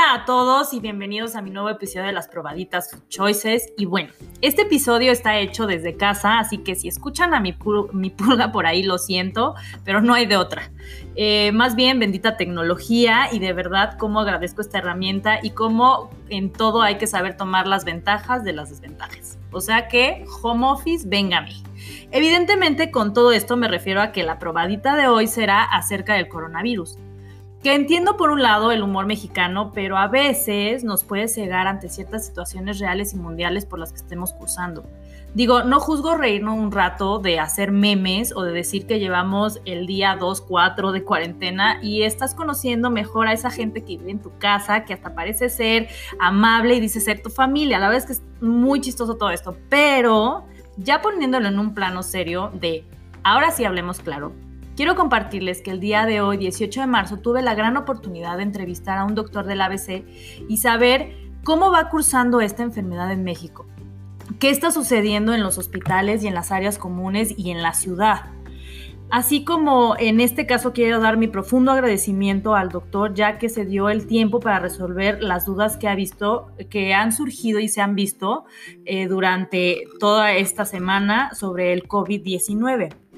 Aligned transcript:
Hola 0.00 0.22
a 0.22 0.24
todos 0.24 0.72
y 0.72 0.80
bienvenidos 0.80 1.36
a 1.36 1.42
mi 1.42 1.50
nuevo 1.50 1.68
episodio 1.68 2.06
de 2.06 2.12
las 2.12 2.26
probaditas 2.26 2.98
Choices. 3.10 3.70
Y 3.76 3.84
bueno, 3.84 4.08
este 4.40 4.62
episodio 4.62 5.12
está 5.12 5.38
hecho 5.38 5.66
desde 5.66 5.98
casa, 5.98 6.38
así 6.38 6.58
que 6.58 6.74
si 6.74 6.88
escuchan 6.88 7.34
a 7.34 7.40
mi, 7.40 7.52
pulga 7.52 8.50
por 8.50 8.64
ahí, 8.64 8.82
lo 8.82 8.96
siento, 8.96 9.56
pero 9.84 10.00
no 10.00 10.14
hay 10.14 10.24
de 10.24 10.38
otra. 10.38 10.70
Eh, 11.16 11.52
más 11.52 11.76
bien, 11.76 11.98
bendita 11.98 12.38
tecnología 12.38 13.28
y 13.30 13.40
de 13.40 13.52
verdad 13.52 13.98
cómo 13.98 14.20
agradezco 14.20 14.62
esta 14.62 14.78
herramienta 14.78 15.38
y 15.42 15.50
cómo 15.50 16.10
en 16.30 16.50
todo 16.50 16.80
hay 16.80 16.96
que 16.96 17.06
saber 17.06 17.36
tomar 17.36 17.66
las 17.66 17.84
ventajas 17.84 18.42
de 18.42 18.54
las 18.54 18.70
desventajas. 18.70 19.38
O 19.52 19.60
sea 19.60 19.86
que, 19.88 20.24
home 20.42 20.66
office, 20.66 21.06
venga 21.06 21.38
a 21.38 21.42
mí. 21.42 21.62
Evidentemente, 22.10 22.90
con 22.90 23.12
todo 23.12 23.32
esto 23.32 23.58
me 23.58 23.68
refiero 23.68 24.00
a 24.00 24.12
que 24.12 24.22
la 24.22 24.38
probadita 24.38 24.96
de 24.96 25.08
hoy 25.08 25.26
será 25.26 25.62
acerca 25.62 26.14
del 26.14 26.28
coronavirus 26.28 26.96
que 27.62 27.74
entiendo 27.74 28.16
por 28.16 28.30
un 28.30 28.42
lado 28.42 28.72
el 28.72 28.82
humor 28.82 29.06
mexicano, 29.06 29.70
pero 29.74 29.98
a 29.98 30.08
veces 30.08 30.82
nos 30.82 31.04
puede 31.04 31.28
cegar 31.28 31.66
ante 31.66 31.90
ciertas 31.90 32.26
situaciones 32.26 32.78
reales 32.78 33.12
y 33.12 33.16
mundiales 33.16 33.66
por 33.66 33.78
las 33.78 33.92
que 33.92 33.98
estemos 33.98 34.32
cursando. 34.32 34.84
Digo, 35.34 35.62
no 35.62 35.78
juzgo 35.78 36.16
reírnos 36.16 36.58
un 36.58 36.72
rato 36.72 37.20
de 37.20 37.38
hacer 37.38 37.70
memes 37.70 38.34
o 38.34 38.42
de 38.42 38.52
decir 38.52 38.86
que 38.86 38.98
llevamos 38.98 39.60
el 39.64 39.86
día 39.86 40.16
2, 40.18 40.40
4 40.40 40.90
de 40.90 41.04
cuarentena 41.04 41.78
y 41.82 42.02
estás 42.02 42.34
conociendo 42.34 42.90
mejor 42.90 43.28
a 43.28 43.32
esa 43.32 43.50
gente 43.50 43.82
que 43.82 43.98
vive 43.98 44.10
en 44.10 44.20
tu 44.20 44.36
casa, 44.38 44.84
que 44.84 44.94
hasta 44.94 45.14
parece 45.14 45.48
ser 45.48 45.88
amable 46.18 46.74
y 46.74 46.80
dice 46.80 46.98
ser 46.98 47.22
tu 47.22 47.30
familia. 47.30 47.78
La 47.78 47.88
verdad 47.88 48.02
es 48.02 48.06
que 48.06 48.12
es 48.14 48.22
muy 48.42 48.80
chistoso 48.80 49.16
todo 49.16 49.30
esto, 49.30 49.56
pero 49.68 50.46
ya 50.78 51.00
poniéndolo 51.00 51.46
en 51.46 51.58
un 51.60 51.74
plano 51.74 52.02
serio 52.02 52.50
de, 52.54 52.84
ahora 53.22 53.52
sí 53.52 53.64
hablemos 53.64 54.00
claro, 54.00 54.32
Quiero 54.80 54.96
compartirles 54.96 55.60
que 55.60 55.72
el 55.72 55.78
día 55.78 56.06
de 56.06 56.22
hoy, 56.22 56.38
18 56.38 56.80
de 56.80 56.86
marzo, 56.86 57.18
tuve 57.18 57.42
la 57.42 57.54
gran 57.54 57.76
oportunidad 57.76 58.38
de 58.38 58.44
entrevistar 58.44 58.96
a 58.96 59.04
un 59.04 59.14
doctor 59.14 59.44
del 59.44 59.60
ABC 59.60 60.06
y 60.48 60.56
saber 60.56 61.18
cómo 61.44 61.70
va 61.70 61.90
cursando 61.90 62.40
esta 62.40 62.62
enfermedad 62.62 63.12
en 63.12 63.22
México. 63.22 63.66
¿Qué 64.38 64.48
está 64.48 64.70
sucediendo 64.70 65.34
en 65.34 65.42
los 65.42 65.58
hospitales 65.58 66.24
y 66.24 66.28
en 66.28 66.34
las 66.34 66.50
áreas 66.50 66.78
comunes 66.78 67.34
y 67.36 67.50
en 67.50 67.60
la 67.60 67.74
ciudad? 67.74 68.30
Así 69.10 69.44
como 69.44 69.96
en 69.98 70.18
este 70.18 70.46
caso 70.46 70.72
quiero 70.72 70.98
dar 70.98 71.18
mi 71.18 71.28
profundo 71.28 71.72
agradecimiento 71.72 72.54
al 72.54 72.70
doctor 72.70 73.12
ya 73.12 73.36
que 73.36 73.50
se 73.50 73.66
dio 73.66 73.90
el 73.90 74.06
tiempo 74.06 74.40
para 74.40 74.60
resolver 74.60 75.22
las 75.22 75.44
dudas 75.44 75.76
que 75.76 75.88
ha 75.88 75.94
visto, 75.94 76.52
que 76.70 76.94
han 76.94 77.12
surgido 77.12 77.60
y 77.60 77.68
se 77.68 77.82
han 77.82 77.94
visto 77.94 78.46
eh, 78.86 79.08
durante 79.08 79.84
toda 79.98 80.32
esta 80.32 80.64
semana 80.64 81.34
sobre 81.34 81.74
el 81.74 81.86
COVID-19. 81.86 83.09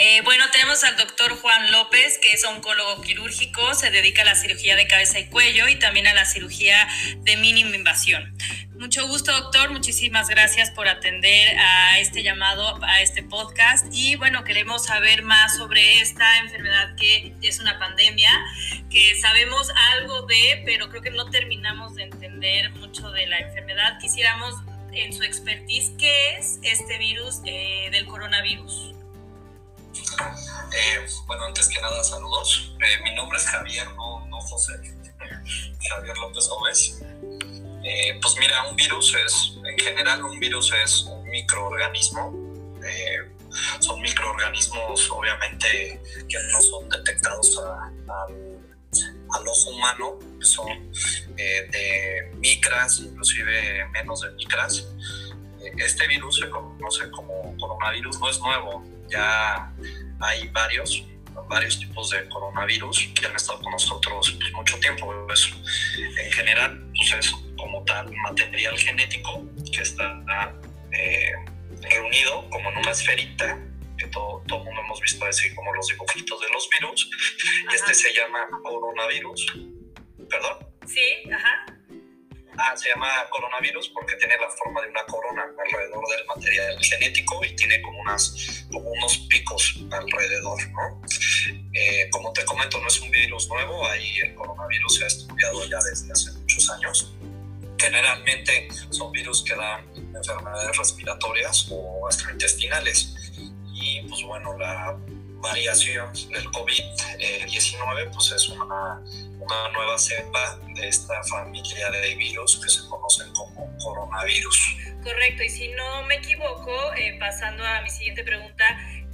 Eh, 0.00 0.20
bueno, 0.22 0.44
tenemos 0.52 0.84
al 0.84 0.96
doctor 0.96 1.36
Juan 1.40 1.72
López, 1.72 2.18
que 2.22 2.32
es 2.32 2.44
oncólogo 2.44 3.02
quirúrgico, 3.02 3.74
se 3.74 3.90
dedica 3.90 4.22
a 4.22 4.26
la 4.26 4.36
cirugía 4.36 4.76
de 4.76 4.86
cabeza 4.86 5.18
y 5.18 5.26
cuello 5.26 5.66
y 5.66 5.76
también 5.76 6.06
a 6.06 6.14
la 6.14 6.24
cirugía 6.24 6.86
de 7.22 7.36
mínima 7.36 7.74
invasión. 7.74 8.32
Mucho 8.78 9.08
gusto, 9.08 9.32
doctor. 9.32 9.70
Muchísimas 9.70 10.28
gracias 10.28 10.70
por 10.70 10.86
atender 10.86 11.58
a 11.58 11.98
este 11.98 12.22
llamado, 12.22 12.78
a 12.84 13.02
este 13.02 13.24
podcast. 13.24 13.86
Y 13.90 14.14
bueno, 14.14 14.44
queremos 14.44 14.84
saber 14.84 15.22
más 15.22 15.56
sobre 15.56 15.98
esta 15.98 16.38
enfermedad 16.38 16.94
que 16.94 17.34
es 17.42 17.58
una 17.58 17.80
pandemia, 17.80 18.30
que 18.90 19.16
sabemos 19.20 19.68
algo 19.96 20.26
de, 20.26 20.62
pero 20.64 20.90
creo 20.90 21.02
que 21.02 21.10
no 21.10 21.28
terminamos 21.30 21.96
de 21.96 22.04
entender 22.04 22.70
mucho 22.74 23.10
de 23.10 23.26
la 23.26 23.38
enfermedad. 23.38 23.98
Quisiéramos, 23.98 24.54
en 24.92 25.12
su 25.12 25.24
expertise, 25.24 25.90
¿qué 25.98 26.36
es 26.36 26.60
este 26.62 26.98
virus 26.98 27.40
eh, 27.46 27.88
del 27.90 28.06
coronavirus? 28.06 28.94
Eh, 30.20 31.06
bueno, 31.26 31.44
antes 31.44 31.68
que 31.68 31.80
nada, 31.80 32.02
saludos. 32.04 32.74
Eh, 32.80 33.02
mi 33.02 33.14
nombre 33.14 33.38
es 33.38 33.46
Javier, 33.46 33.86
no, 33.94 34.26
no 34.26 34.40
José. 34.40 34.74
Javier 35.88 36.16
López 36.18 36.48
Gómez. 36.48 37.00
Eh, 37.84 38.18
pues 38.20 38.36
mira, 38.38 38.68
un 38.68 38.76
virus 38.76 39.14
es, 39.14 39.54
en 39.64 39.78
general, 39.78 40.22
un 40.24 40.38
virus 40.38 40.72
es 40.84 41.02
un 41.04 41.24
microorganismo. 41.24 42.32
son 43.80 44.00
microorganismos, 44.02 45.10
obviamente, 45.10 46.00
que 46.28 46.38
no 46.52 46.60
son 46.60 46.88
detectados 46.88 47.58
al 49.30 49.48
ojo 49.48 49.70
humano, 49.70 50.18
son 50.40 50.92
de 51.36 52.30
micras, 52.36 53.00
inclusive 53.00 53.86
menos 53.88 54.20
de 54.20 54.30
micras. 54.32 54.86
Este 55.76 56.06
virus 56.06 56.40
se 56.40 56.50
conoce 56.50 57.10
como 57.10 57.56
coronavirus, 57.58 58.20
no 58.20 58.30
es 58.30 58.38
nuevo, 58.40 58.84
ya 59.08 59.72
hay 60.20 60.48
varios, 60.48 61.04
varios 61.48 61.78
tipos 61.78 62.10
de 62.10 62.28
coronavirus 62.28 63.08
que 63.14 63.26
han 63.26 63.36
estado 63.36 63.60
con 63.60 63.72
nosotros 63.72 64.36
pues, 64.38 64.52
mucho 64.52 64.78
tiempo. 64.80 65.12
Pues, 65.26 65.50
en 65.96 66.32
general, 66.32 66.90
pues 66.96 67.12
es 67.18 67.32
como 67.56 67.84
tal 67.84 68.12
material 68.22 68.78
genético 68.78 69.44
que 69.72 69.82
está 69.82 70.54
eh, 70.92 71.32
reunido 71.82 72.48
como 72.50 72.70
en 72.70 72.78
una 72.78 72.90
esferita 72.90 73.58
que 73.96 74.06
todo, 74.08 74.42
todo 74.46 74.64
mundo 74.64 74.80
hemos 74.84 75.00
visto 75.00 75.24
así 75.26 75.52
como 75.54 75.74
los 75.74 75.86
dibujitos 75.88 76.40
de 76.40 76.48
los 76.50 76.68
virus. 76.70 77.10
Este 77.74 77.94
se 77.94 78.14
llama 78.14 78.46
coronavirus. 78.62 79.46
¿Perdón? 80.30 80.58
Sí, 80.86 81.30
ajá. 81.32 81.77
Ah, 82.60 82.76
se 82.76 82.88
llama 82.88 83.08
coronavirus 83.30 83.88
porque 83.90 84.16
tiene 84.16 84.36
la 84.36 84.50
forma 84.50 84.82
de 84.82 84.88
una 84.88 85.04
corona 85.04 85.44
alrededor 85.64 86.04
del 86.08 86.26
material 86.26 86.76
genético 86.82 87.44
y 87.44 87.54
tiene 87.54 87.80
como, 87.82 88.00
unas, 88.00 88.66
como 88.72 88.90
unos 88.90 89.18
picos 89.28 89.80
alrededor, 89.92 90.58
¿no? 90.70 91.00
Eh, 91.72 92.08
como 92.10 92.32
te 92.32 92.44
comento, 92.44 92.80
no 92.80 92.88
es 92.88 93.00
un 93.00 93.10
virus 93.12 93.48
nuevo, 93.48 93.86
ahí 93.86 94.18
el 94.18 94.34
coronavirus 94.34 94.96
se 94.96 95.04
ha 95.04 95.06
estudiado 95.06 95.64
ya 95.68 95.78
desde 95.88 96.10
hace 96.10 96.32
muchos 96.32 96.70
años. 96.70 97.14
Generalmente 97.78 98.68
son 98.90 99.12
virus 99.12 99.44
que 99.44 99.54
dan 99.54 99.86
enfermedades 100.16 100.76
respiratorias 100.76 101.68
o 101.70 102.06
gastrointestinales. 102.06 103.14
Y 103.72 104.00
pues 104.08 104.22
bueno, 104.24 104.58
la 104.58 104.98
variación 105.40 106.12
del 106.30 106.44
COVID-19 106.50 108.10
pues 108.12 108.32
es 108.32 108.48
una, 108.48 109.02
nueva 109.72 109.98
cepa 109.98 110.58
de 110.74 110.88
esta 110.88 111.22
familia 111.24 111.90
de 111.90 112.14
virus 112.16 112.60
que 112.62 112.68
se 112.68 112.86
conocen 112.88 113.32
como 113.32 113.78
coronavirus. 113.78 114.76
Correcto, 115.02 115.42
y 115.42 115.48
si 115.48 115.68
no 115.68 116.02
me 116.02 116.16
equivoco, 116.16 116.92
eh, 116.94 117.16
pasando 117.18 117.64
a 117.64 117.80
mi 117.80 117.88
siguiente 117.88 118.24
pregunta, 118.24 118.64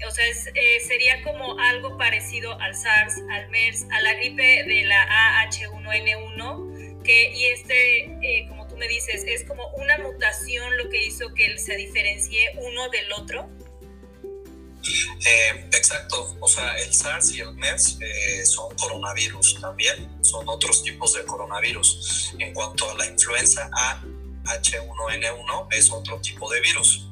o 0.07 0.11
sea, 0.11 0.25
eh, 0.27 0.81
sería 0.81 1.23
como 1.23 1.59
algo 1.61 1.97
parecido 1.97 2.59
al 2.61 2.75
SARS, 2.75 3.15
al 3.31 3.49
MERS, 3.51 3.87
a 3.93 4.01
la 4.03 4.15
gripe 4.15 4.65
de 4.65 4.83
la 4.83 5.45
AH1N1, 5.45 7.03
que, 7.05 7.31
y 7.31 7.47
este, 7.47 8.05
eh, 8.23 8.47
como 8.49 8.67
tú 8.67 8.77
me 8.77 8.89
dices, 8.89 9.25
es 9.27 9.45
como 9.45 9.69
una 9.75 9.99
mutación 9.99 10.77
lo 10.79 10.89
que 10.89 11.05
hizo 11.05 11.33
que 11.35 11.59
se 11.59 11.77
diferencie 11.77 12.53
uno 12.57 12.89
del 12.89 13.13
otro. 13.13 13.49
Eh, 15.27 15.69
exacto, 15.73 16.37
o 16.41 16.49
sea, 16.49 16.77
el 16.79 16.93
SARS 16.93 17.33
y 17.33 17.41
el 17.41 17.55
MERS 17.55 17.99
eh, 18.01 18.45
son 18.45 18.75
coronavirus 18.77 19.61
también, 19.61 20.09
son 20.23 20.49
otros 20.49 20.83
tipos 20.83 21.15
de 21.15 21.25
coronavirus. 21.25 22.35
En 22.39 22.53
cuanto 22.53 22.91
a 22.91 22.95
la 22.95 23.07
influenza 23.07 23.69
A, 23.73 24.03
H1N1 24.45 25.69
es 25.73 25.91
otro 25.91 26.21
tipo 26.21 26.51
de 26.53 26.61
virus, 26.61 27.09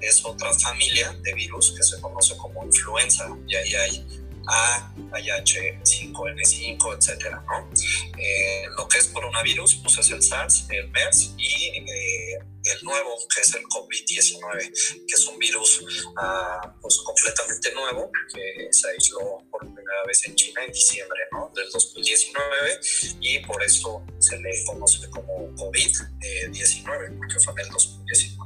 es 0.00 0.24
otra 0.24 0.54
familia 0.54 1.12
de 1.22 1.34
virus 1.34 1.74
que 1.76 1.82
se 1.82 2.00
conoce 2.00 2.36
como 2.36 2.64
influenza 2.64 3.26
y 3.48 3.56
ahí 3.56 3.74
hay 3.74 4.25
a, 4.46 4.92
IH5N5, 5.12 6.96
etcétera, 6.98 7.42
¿no? 7.46 7.70
Eh, 8.18 8.64
lo 8.76 8.86
que 8.88 8.98
es 8.98 9.08
coronavirus, 9.08 9.76
pues 9.76 9.98
es 9.98 10.10
el 10.10 10.22
SARS, 10.22 10.66
el 10.70 10.90
MERS 10.90 11.34
y 11.38 11.68
eh, 11.78 12.38
el 12.66 12.84
nuevo, 12.84 13.16
que 13.34 13.40
es 13.40 13.54
el 13.54 13.62
COVID-19, 13.64 15.06
que 15.06 15.14
es 15.14 15.26
un 15.26 15.38
virus 15.38 15.80
uh, 15.80 16.68
pues 16.80 16.98
completamente 16.98 17.72
nuevo, 17.72 18.10
que 18.32 18.68
se 18.72 18.88
aisló 18.88 19.44
por 19.50 19.60
primera 19.60 20.04
vez 20.06 20.26
en 20.26 20.34
China 20.34 20.64
en 20.64 20.72
diciembre 20.72 21.20
¿no? 21.32 21.50
del 21.54 21.70
2019 21.70 22.80
y 23.20 23.38
por 23.40 23.62
eso 23.62 24.04
se 24.18 24.38
le 24.38 24.64
conoce 24.64 25.08
como 25.10 25.48
COVID-19, 25.54 27.18
porque 27.18 27.40
fue 27.40 27.52
en 27.54 27.60
el 27.60 27.68
2019. 27.68 28.45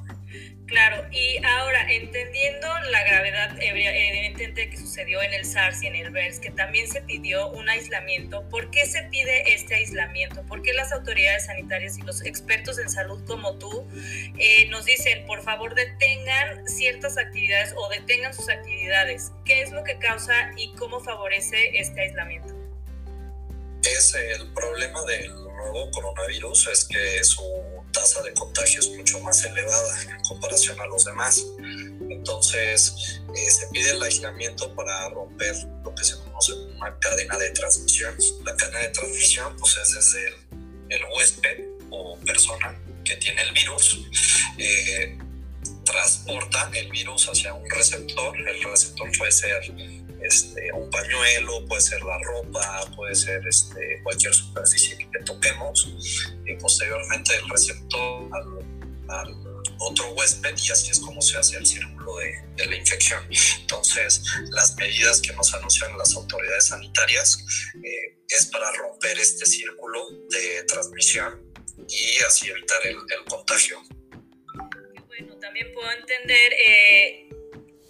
Claro, 0.71 1.05
y 1.11 1.45
ahora 1.45 1.85
entendiendo 1.91 2.69
la 2.93 3.03
gravedad 3.03 3.57
evidentemente 3.61 4.71
que 4.71 4.77
sucedió 4.77 5.21
en 5.21 5.35
el 5.35 5.45
SARS 5.45 5.83
y 5.83 5.89
en 5.89 5.97
el 5.97 6.13
MERS, 6.13 6.39
que 6.39 6.53
también 6.53 6.87
se 6.87 7.03
pidió 7.03 7.49
un 7.49 7.69
aislamiento, 7.69 8.49
¿por 8.51 8.71
qué 8.71 8.87
se 8.87 9.03
pide 9.11 9.53
este 9.53 9.75
aislamiento? 9.75 10.45
¿Por 10.45 10.63
qué 10.63 10.73
las 10.73 10.93
autoridades 10.93 11.47
sanitarias 11.47 11.99
y 11.99 12.03
los 12.03 12.25
expertos 12.25 12.79
en 12.79 12.89
salud 12.89 13.21
como 13.27 13.59
tú 13.59 13.85
eh, 14.39 14.69
nos 14.69 14.85
dicen, 14.85 15.27
por 15.27 15.43
favor, 15.43 15.75
detengan 15.75 16.65
ciertas 16.69 17.19
actividades 17.19 17.75
o 17.77 17.89
detengan 17.89 18.33
sus 18.33 18.49
actividades? 18.49 19.33
¿Qué 19.45 19.63
es 19.63 19.73
lo 19.73 19.83
que 19.83 19.99
causa 19.99 20.53
y 20.57 20.73
cómo 20.77 21.01
favorece 21.01 21.81
este 21.81 22.03
aislamiento? 22.03 22.55
Es 23.83 24.15
el 24.15 24.53
problema 24.53 25.03
del 25.07 25.35
nuevo 25.35 25.91
coronavirus, 25.91 26.69
es 26.69 26.85
que 26.85 27.25
su 27.25 27.43
tasa 27.93 28.23
de 28.23 28.33
contagio 28.35 28.81
es 28.81 28.89
mucho 28.91 29.21
más 29.21 29.45
elevada 29.45 30.03
en 30.03 30.21
comparación 30.23 30.79
a 30.81 30.87
los 30.87 31.05
demás. 31.05 31.45
Entonces, 32.09 33.21
eh, 33.35 33.51
se 33.51 33.67
pide 33.69 33.91
el 33.91 34.03
aislamiento 34.03 34.75
para 34.75 35.09
romper 35.11 35.55
lo 35.85 35.95
que 35.95 36.05
se 36.05 36.17
conoce 36.19 36.53
como 36.53 36.77
una 36.77 36.99
cadena 36.99 37.37
de 37.39 37.51
transmisión. 37.51 38.15
La 38.45 38.57
cadena 38.57 38.81
de 38.81 38.89
transmisión 38.89 39.57
pues 39.57 39.77
es 39.77 39.95
desde 39.95 40.29
el, 40.29 40.35
el 40.91 41.01
huésped 41.17 41.65
o 41.91 42.19
persona 42.19 42.79
que 43.05 43.17
tiene 43.17 43.43
el 43.43 43.53
virus, 43.53 43.99
eh, 44.59 45.19
transporta 45.85 46.71
el 46.75 46.91
virus 46.91 47.29
hacia 47.29 47.55
un 47.55 47.69
receptor. 47.71 48.37
El 48.39 48.63
receptor 48.63 49.11
puede 49.17 49.33
ser 49.33 49.63
este, 50.23 50.73
un 50.73 50.91
pañuelo, 50.91 51.65
puede 51.67 51.81
ser 51.81 52.03
la 52.03 52.19
ropa, 52.19 52.91
puede 52.97 53.15
ser 53.15 53.43
este, 53.47 54.01
cualquier 54.03 54.35
superficie 54.35 54.97
que 54.99 55.19
toquemos 55.25 55.89
y 56.47 56.55
posteriormente 56.57 57.37
el 57.37 57.49
receptor 57.49 58.29
al, 59.09 59.51
otro 59.81 60.13
huésped 60.13 60.55
y 60.57 60.71
así 60.71 60.91
es 60.91 61.01
como 61.01 61.21
se 61.21 61.37
hace 61.37 61.57
el 61.57 61.67
círculo 61.67 62.17
de, 62.19 62.67
la 62.67 62.77
infección. 62.77 63.25
Entonces, 63.61 64.23
las 64.51 64.77
medidas 64.77 65.21
que 65.21 65.33
nos 65.33 65.53
anuncian 65.55 65.97
las 65.97 66.15
autoridades 66.15 66.67
sanitarias 66.67 67.45
eh, 67.83 68.19
es 68.29 68.47
para 68.47 68.71
romper 68.73 69.19
este 69.19 69.47
círculo 69.47 70.07
de 70.29 70.63
transmisión 70.65 71.43
y 71.89 72.23
así 72.25 72.51
evitar 72.51 72.87
el, 72.87 72.99
contagio. 73.29 73.83
bueno, 75.07 75.37
también 75.39 75.73
puedo 75.73 75.91
entender... 75.91 76.53
Eh 76.53 77.30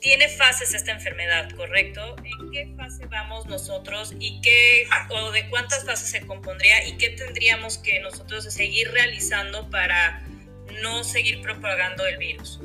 tiene 0.00 0.28
fases 0.28 0.74
esta 0.74 0.92
enfermedad, 0.92 1.50
¿correcto? 1.56 2.16
¿En 2.24 2.50
qué 2.50 2.74
fase 2.76 3.06
vamos 3.06 3.46
nosotros 3.46 4.12
y 4.18 4.40
qué 4.40 4.86
o 5.10 5.30
de 5.30 5.48
cuántas 5.50 5.84
fases 5.84 6.10
se 6.10 6.26
compondría 6.26 6.86
y 6.86 6.96
qué 6.96 7.10
tendríamos 7.10 7.78
que 7.78 8.00
nosotros 8.00 8.44
seguir 8.44 8.90
realizando 8.92 9.68
para 9.70 10.26
no 10.82 11.04
seguir 11.04 11.42
propagando 11.42 12.06
el 12.06 12.16
virus? 12.16 12.60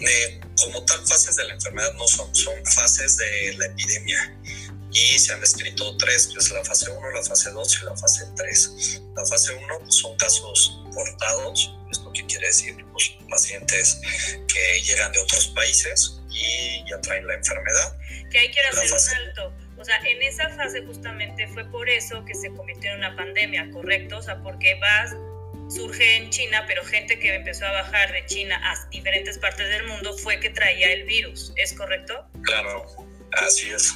Eh, 0.00 0.40
como 0.56 0.84
tal, 0.84 1.06
fases 1.06 1.36
de 1.36 1.44
la 1.44 1.54
enfermedad 1.54 1.92
no 1.94 2.06
son, 2.08 2.34
son 2.34 2.54
fases 2.66 3.16
de 3.16 3.54
la 3.56 3.66
epidemia 3.66 4.36
y 4.90 5.18
se 5.18 5.32
han 5.32 5.40
descrito 5.40 5.96
tres, 5.96 6.28
que 6.28 6.38
es 6.38 6.50
la 6.50 6.64
fase 6.64 6.90
1, 6.90 7.10
la 7.10 7.22
fase 7.22 7.50
2 7.50 7.78
y 7.82 7.84
la 7.84 7.96
fase 7.96 8.24
3. 8.36 9.02
La 9.16 9.26
fase 9.26 9.52
1 9.52 9.66
pues, 9.80 9.94
son 9.94 10.16
casos 10.16 10.82
portados, 10.92 11.74
esto 11.90 12.12
qué 12.12 12.24
quiere 12.26 12.46
decir, 12.46 12.76
pues, 12.92 13.12
pacientes 13.28 14.00
que 14.46 14.82
llegan 14.82 15.10
de 15.12 15.18
otros 15.18 15.48
países 15.48 16.20
y 16.34 16.84
ya 16.90 17.00
traen 17.00 17.26
la 17.26 17.34
enfermedad. 17.34 17.96
Que 18.30 18.38
hay 18.38 18.50
que 18.50 18.60
hacer 18.60 18.90
un 18.90 19.28
alto. 19.28 19.54
O 19.76 19.84
sea, 19.84 19.96
en 20.04 20.22
esa 20.22 20.48
fase 20.50 20.84
justamente 20.84 21.46
fue 21.48 21.64
por 21.70 21.88
eso 21.88 22.24
que 22.24 22.34
se 22.34 22.50
convirtió 22.52 22.90
en 22.92 22.98
una 22.98 23.16
pandemia, 23.16 23.70
¿correcto? 23.70 24.18
O 24.18 24.22
sea, 24.22 24.40
porque 24.42 24.74
vas, 24.76 25.14
surge 25.68 26.16
en 26.16 26.30
China, 26.30 26.64
pero 26.66 26.84
gente 26.84 27.18
que 27.18 27.34
empezó 27.34 27.66
a 27.66 27.72
bajar 27.72 28.12
de 28.12 28.24
China 28.26 28.60
a 28.62 28.88
diferentes 28.90 29.38
partes 29.38 29.68
del 29.68 29.86
mundo 29.86 30.16
fue 30.18 30.38
que 30.40 30.50
traía 30.50 30.92
el 30.92 31.04
virus, 31.04 31.52
¿es 31.56 31.72
correcto? 31.72 32.26
Claro, 32.42 32.86
así 33.32 33.70
es. 33.70 33.94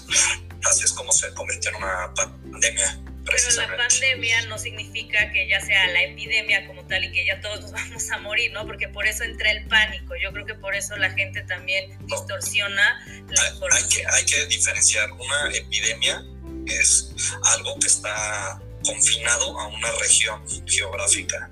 Así 0.65 0.85
es 0.85 0.93
como 0.93 1.13
se 1.13 1.33
convirtió 1.35 1.71
en 1.71 1.77
una 1.77 2.13
pandemia. 2.15 2.99
Pero 3.31 3.51
la 3.69 3.77
pandemia 3.77 4.43
no 4.43 4.59
significa 4.59 5.31
que 5.33 5.49
ya 5.49 5.61
sea 5.61 5.87
la 5.89 6.03
epidemia 6.03 6.67
como 6.67 6.87
tal 6.87 7.05
y 7.05 7.13
que 7.13 7.25
ya 7.25 7.41
todos 7.41 7.61
nos 7.61 7.73
vamos 7.73 8.11
a 8.11 8.19
morir, 8.19 8.53
¿no? 8.53 8.67
Porque 8.67 8.89
por 8.89 9.07
eso 9.07 9.25
entra 9.25 9.51
el 9.51 9.67
pánico. 9.67 10.15
Yo 10.21 10.33
creo 10.33 10.47
que 10.47 10.55
por 10.55 10.75
eso 10.75 10.97
la 10.97 11.11
gente 11.11 11.43
también 11.43 11.97
distorsiona 12.07 13.05
la 13.29 13.43
hay, 13.43 13.83
hay, 13.83 13.89
que, 13.89 14.07
hay 14.07 14.25
que 14.25 14.47
diferenciar. 14.47 15.11
Una 15.13 15.51
epidemia 15.55 16.25
es 16.67 17.13
algo 17.45 17.79
que 17.79 17.87
está 17.87 18.61
confinado 18.85 19.59
a 19.59 19.67
una 19.69 19.91
región 20.01 20.43
geográfica. 20.67 21.51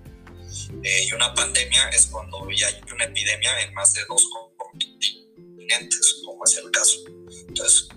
Eh, 0.83 1.05
y 1.05 1.13
una 1.13 1.35
pandemia 1.35 1.89
es 1.91 2.07
cuando 2.07 2.51
ya 2.51 2.69
hay 2.69 2.81
una 2.93 3.05
epidemia 3.05 3.61
en 3.61 3.75
más 3.75 3.93
de 3.93 4.05
dos 4.09 4.25
continentes, 4.57 6.23
como 6.25 6.45
es 6.45 6.57
el 6.57 6.71
caso. 6.71 6.99
Entonces, 7.49 7.89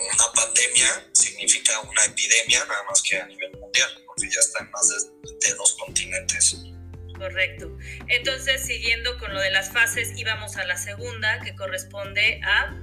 una 0.00 0.32
pandemia 0.34 1.10
significa 1.12 1.80
una 1.80 2.04
epidemia, 2.04 2.64
nada 2.66 2.82
más 2.88 3.02
que 3.02 3.18
a 3.18 3.26
nivel 3.26 3.52
mundial, 3.58 3.88
porque 4.06 4.28
ya 4.28 4.40
está 4.40 4.64
en 4.64 4.70
más 4.70 4.88
de, 4.88 5.54
dos 5.54 5.76
continentes. 5.78 6.56
Correcto. 7.18 7.76
Entonces, 8.08 8.66
siguiendo 8.66 9.18
con 9.18 9.32
lo 9.32 9.40
de 9.40 9.50
las 9.50 9.72
fases, 9.72 10.12
íbamos 10.16 10.56
a 10.56 10.64
la 10.64 10.76
segunda, 10.76 11.40
que 11.40 11.54
corresponde 11.54 12.40
a... 12.44 12.74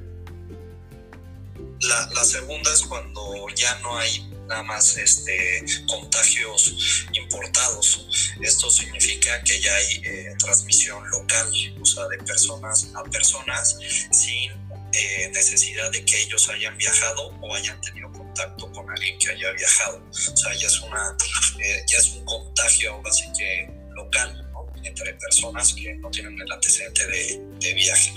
La, 1.81 2.09
la 2.13 2.23
segunda 2.23 2.71
es 2.71 2.81
cuando 2.83 3.47
ya 3.55 3.77
no 3.79 3.97
hay 3.97 4.31
nada 4.51 4.63
más 4.63 4.97
este, 4.97 5.63
contagios 5.87 7.05
importados. 7.13 8.33
Esto 8.41 8.69
significa 8.69 9.41
que 9.43 9.59
ya 9.61 9.73
hay 9.73 10.01
eh, 10.03 10.35
transmisión 10.39 11.09
local, 11.09 11.49
o 11.81 11.85
sea, 11.85 12.05
de 12.07 12.17
personas 12.17 12.91
a 12.93 13.03
personas, 13.03 13.77
sin 14.11 14.51
eh, 14.93 15.29
necesidad 15.33 15.91
de 15.91 16.03
que 16.03 16.21
ellos 16.21 16.49
hayan 16.49 16.77
viajado 16.77 17.29
o 17.41 17.55
hayan 17.55 17.79
tenido 17.81 18.11
contacto 18.11 18.71
con 18.71 18.89
alguien 18.89 19.17
que 19.19 19.31
haya 19.31 19.51
viajado. 19.51 20.03
O 20.09 20.13
sea, 20.13 20.53
ya 20.53 20.67
es, 20.67 20.79
una, 20.81 21.17
eh, 21.59 21.83
ya 21.87 21.97
es 21.97 22.09
un 22.09 22.25
contagio 22.25 22.93
ahora 22.93 23.11
sí 23.11 23.25
que 23.37 23.69
local, 23.95 24.49
¿no? 24.51 24.67
Entre 24.83 25.13
personas 25.13 25.73
que 25.73 25.93
no 25.95 26.09
tienen 26.09 26.39
el 26.39 26.51
antecedente 26.51 27.07
de, 27.07 27.41
de 27.59 27.73
viaje. 27.73 28.13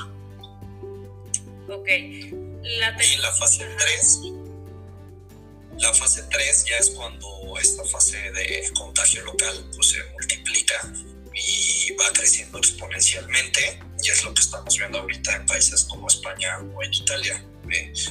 Ok. 1.69 1.89
La 2.63 3.05
y 3.05 3.17
la 3.19 3.33
fase 3.33 3.65
3, 3.65 4.21
la 5.79 5.93
fase 5.95 6.23
3 6.31 6.65
ya 6.67 6.77
es 6.79 6.91
cuando 6.91 7.59
esta 7.61 7.85
fase 7.85 8.17
de 8.33 8.71
contagio 8.75 9.23
local 9.25 9.71
pues, 9.75 9.89
se 9.89 10.05
multiplica 10.13 10.93
y 11.35 11.93
va 11.93 12.05
creciendo 12.13 12.59
exponencialmente 12.59 13.81
y 14.05 14.11
es 14.11 14.23
lo 14.23 14.35
que 14.35 14.41
estamos 14.41 14.77
viendo 14.77 14.99
ahorita 14.99 15.37
en 15.37 15.47
países 15.47 15.85
como 15.85 16.07
España 16.09 16.59
o 16.59 16.83
en 16.83 16.93
Italia. 16.93 17.43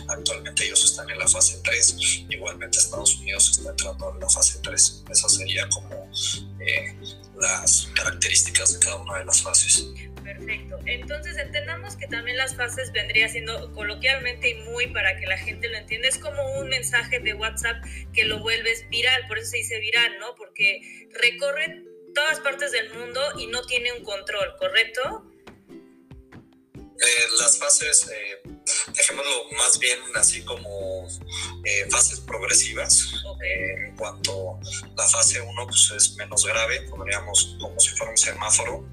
Actualmente 0.09 0.65
ellos 0.65 0.83
están 0.83 1.09
en 1.09 1.19
la 1.19 1.27
fase 1.27 1.61
3, 1.63 2.25
igualmente 2.29 2.79
Estados 2.79 3.15
Unidos 3.17 3.51
está 3.51 3.69
entrando 3.69 4.11
en 4.13 4.19
la 4.19 4.29
fase 4.29 4.59
3. 4.63 5.03
Esas 5.11 5.35
serían 5.35 5.69
como 5.69 6.11
eh, 6.59 6.95
las 7.39 7.89
características 7.95 8.73
de 8.73 8.79
cada 8.79 8.95
una 8.97 9.19
de 9.19 9.25
las 9.25 9.41
fases. 9.41 9.85
Perfecto. 10.23 10.79
Entonces 10.85 11.37
entendamos 11.37 11.95
que 11.95 12.07
también 12.07 12.37
las 12.37 12.55
fases 12.55 12.91
vendría 12.91 13.29
siendo 13.29 13.71
coloquialmente 13.73 14.49
y 14.49 14.55
muy 14.63 14.87
para 14.87 15.19
que 15.19 15.27
la 15.27 15.37
gente 15.37 15.69
lo 15.69 15.77
entienda. 15.77 16.07
Es 16.07 16.17
como 16.17 16.41
un 16.59 16.69
mensaje 16.69 17.19
de 17.19 17.35
WhatsApp 17.35 17.83
que 18.13 18.23
lo 18.23 18.39
vuelves 18.39 18.89
viral, 18.89 19.27
por 19.27 19.37
eso 19.37 19.51
se 19.51 19.57
dice 19.57 19.79
viral, 19.79 20.17
¿no? 20.19 20.33
Porque 20.35 21.07
recorre 21.21 21.83
todas 22.15 22.39
partes 22.39 22.71
del 22.71 22.91
mundo 22.93 23.21
y 23.37 23.47
no 23.47 23.61
tiene 23.65 23.91
un 23.93 24.03
control, 24.03 24.55
¿correcto? 24.57 25.29
Eh, 27.05 27.27
las 27.39 27.57
fases, 27.57 28.07
eh, 28.07 28.41
dejémoslo 28.95 29.51
más 29.57 29.77
bien 29.77 29.99
así 30.15 30.41
como 30.43 31.05
eh, 31.65 31.85
fases 31.89 32.21
progresivas. 32.21 33.11
en 33.41 33.95
cuanto 33.97 34.57
la 34.95 35.05
fase 35.07 35.41
1 35.41 35.67
pues, 35.67 35.91
es 35.97 36.15
menos 36.15 36.45
grave, 36.45 36.81
podríamos 36.89 37.57
como 37.59 37.77
si 37.79 37.89
fuera 37.89 38.11
un 38.11 38.17
semáforo, 38.17 38.87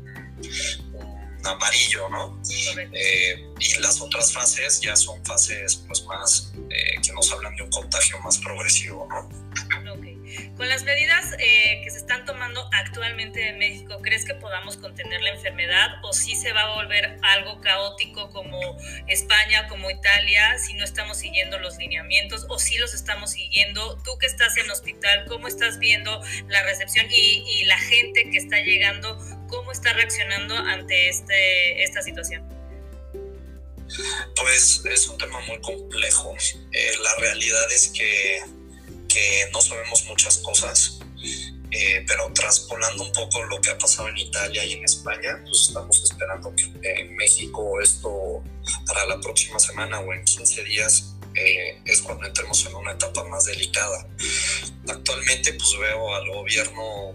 un 0.93 1.47
amarillo, 1.47 2.09
¿no? 2.09 2.41
y 3.61 3.79
las 3.79 4.01
otras 4.01 4.33
fases 4.33 4.81
ya 4.81 4.97
son 4.97 5.25
fases 5.25 5.77
pues 5.87 6.05
más 6.05 6.53
que 7.03 7.13
nos 7.13 7.31
hablan 7.31 7.55
de 7.57 7.63
un 7.63 7.71
contagio 7.71 8.19
más 8.21 8.39
progresivo, 8.39 9.07
¿no? 9.09 9.29
Con 10.61 10.69
las 10.69 10.85
medidas 10.85 11.25
eh, 11.39 11.81
que 11.83 11.91
se 11.91 11.97
están 11.97 12.27
tomando 12.27 12.69
actualmente 12.75 13.49
en 13.49 13.57
México, 13.57 13.99
¿crees 14.03 14.27
que 14.27 14.35
podamos 14.35 14.77
contener 14.77 15.23
la 15.23 15.31
enfermedad 15.31 15.89
o 16.03 16.13
si 16.13 16.37
se 16.37 16.53
va 16.53 16.65
a 16.65 16.75
volver 16.75 17.17
algo 17.23 17.63
caótico 17.63 18.29
como 18.29 18.77
España, 19.09 19.69
como 19.69 19.91
Italia, 19.91 20.59
si 20.59 20.75
no 20.75 20.85
estamos 20.85 21.17
siguiendo 21.17 21.59
los 21.59 21.79
lineamientos 21.79 22.45
o 22.51 22.59
si 22.59 22.77
los 22.77 22.93
estamos 22.93 23.31
siguiendo? 23.31 24.03
Tú 24.05 24.19
que 24.19 24.27
estás 24.27 24.55
en 24.59 24.71
hospital, 24.71 25.25
¿cómo 25.29 25.49
estás 25.49 25.79
viendo 25.79 26.21
la 26.49 26.63
recepción 26.65 27.07
y, 27.11 27.43
y 27.57 27.65
la 27.65 27.79
gente 27.79 28.29
que 28.31 28.37
está 28.37 28.61
llegando, 28.61 29.17
cómo 29.49 29.73
está 29.73 29.95
reaccionando 29.95 30.55
ante 30.57 31.09
este, 31.09 31.85
esta 31.85 32.03
situación? 32.03 32.47
Pues 34.37 34.83
es 34.85 35.09
un 35.09 35.17
tema 35.17 35.41
muy 35.41 35.59
complejo. 35.63 36.37
Eh, 36.73 36.93
la 37.03 37.15
realidad 37.17 37.73
es 37.73 37.89
que 37.89 38.60
que 39.13 39.51
no 39.53 39.61
sabemos 39.61 40.05
muchas 40.07 40.39
cosas, 40.39 41.01
eh, 41.73 42.05
pero 42.07 42.33
traspolando 42.33 43.03
un 43.03 43.13
poco 43.13 43.43
lo 43.45 43.61
que 43.61 43.71
ha 43.71 43.79
pasado 43.79 44.09
en 44.09 44.19
Italia 44.19 44.65
y 44.65 44.75
en 44.75 44.85
España, 44.85 45.41
pues 45.45 45.69
estamos 45.69 46.03
esperando 46.03 46.55
que 46.55 46.73
en 46.83 47.17
México 47.17 47.81
esto 47.81 48.43
para 48.87 49.07
la 49.07 49.21
próxima 49.21 49.59
semana 49.59 50.01
o 50.01 50.13
en 50.13 50.25
15 50.25 50.65
días 50.65 51.17
eh, 51.35 51.81
es 51.85 52.03
cuando 52.03 52.27
entremos 52.27 52.65
en 52.67 52.75
una 52.75 52.93
etapa 52.93 53.25
más 53.25 53.45
delicada. 53.45 54.07
Actualmente 54.89 55.53
pues 55.55 55.79
veo 55.79 56.15
al 56.15 56.29
gobierno 56.31 57.15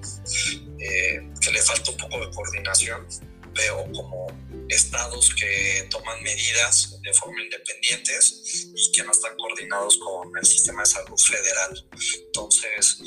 eh, 0.79 1.29
que 1.41 1.51
le 1.51 1.61
falta 1.61 1.91
un 1.91 1.97
poco 1.97 2.25
de 2.25 2.33
coordinación, 2.33 3.05
veo 3.53 3.91
como 3.93 4.27
estados 4.69 5.33
que 5.35 5.87
toman 5.89 6.21
medidas 6.23 6.99
de 7.01 7.13
forma 7.13 7.41
independientes 7.41 8.69
y 8.75 8.91
que 8.91 9.03
no 9.03 9.11
están 9.11 9.35
coordinados 9.37 9.97
con 9.97 10.35
el 10.37 10.45
sistema 10.45 10.81
de 10.81 10.87
salud 10.87 11.19
federal. 11.19 11.87
Entonces, 12.25 12.99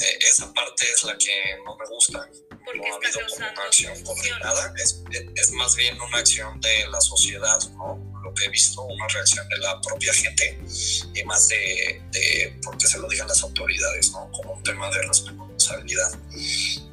eh, 0.00 0.18
esa 0.20 0.52
parte 0.52 0.86
es 0.92 1.04
la 1.04 1.16
que 1.18 1.56
no 1.64 1.76
me 1.76 1.86
gusta. 1.86 2.28
No 2.74 2.84
ha 2.84 2.96
habido 2.96 3.20
como 3.30 3.36
una 3.36 3.62
acción 3.62 4.04
coordinada, 4.04 4.74
es, 4.76 5.02
es, 5.36 5.50
más 5.52 5.74
bien 5.74 5.98
una 6.00 6.18
acción 6.18 6.60
de 6.60 6.86
la 6.88 7.00
sociedad, 7.00 7.58
¿no? 7.76 8.20
Lo 8.22 8.34
que 8.34 8.44
he 8.44 8.48
visto, 8.50 8.82
una 8.82 9.08
reacción 9.08 9.48
de 9.48 9.56
la 9.58 9.80
propia 9.80 10.12
gente, 10.12 10.60
y 11.14 11.24
más 11.24 11.48
de, 11.48 12.02
de 12.12 12.60
porque 12.62 12.86
se 12.86 12.98
lo 12.98 13.08
digan 13.08 13.26
las 13.26 13.42
autoridades, 13.42 14.12
¿no? 14.12 14.30
Como 14.32 14.52
un 14.52 14.62
tema 14.62 14.90
de 14.90 15.02
responsabilidad. 15.02 16.12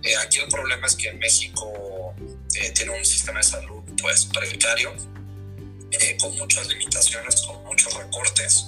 Eh, 0.04 0.16
aquí 0.18 0.40
el 0.40 0.48
problema 0.48 0.88
es 0.88 0.96
que 0.96 1.12
México 1.14 2.14
eh, 2.56 2.72
tiene 2.72 2.98
un 2.98 3.04
sistema 3.04 3.40
de 3.40 3.44
salud 3.44 3.75
pues 4.02 4.26
precario, 4.26 4.94
eh, 5.92 6.18
con 6.20 6.36
muchas 6.38 6.68
limitaciones, 6.68 7.42
con 7.44 7.64
muchos 7.64 7.94
recortes. 7.94 8.68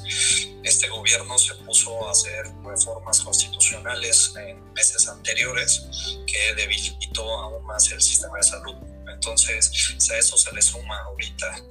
Este 0.64 0.88
gobierno 0.90 1.38
se 1.38 1.56
puso 1.56 2.08
a 2.08 2.12
hacer 2.12 2.46
reformas 2.64 3.22
constitucionales 3.22 4.34
en 4.38 4.74
meses 4.74 5.08
anteriores 5.08 5.88
que 6.26 6.56
debilitó 6.56 7.30
aún 7.40 7.66
más 7.66 7.92
el 7.92 8.02
sistema 8.02 8.38
de 8.38 8.44
salud. 8.44 8.76
Entonces, 9.12 9.72
a 10.12 10.18
eso 10.18 10.38
se 10.38 10.54
le 10.54 10.62
suma 10.62 10.98
ahorita 11.04 11.64